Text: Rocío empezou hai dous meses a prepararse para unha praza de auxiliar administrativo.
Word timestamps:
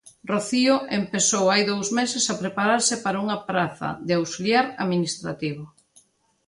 Rocío 0.31 0.75
empezou 0.99 1.43
hai 1.51 1.61
dous 1.71 1.87
meses 1.99 2.25
a 2.33 2.37
prepararse 2.41 2.95
para 3.03 3.21
unha 3.23 3.37
praza 3.49 3.89
de 4.07 4.13
auxiliar 4.19 4.65
administrativo. 4.83 5.63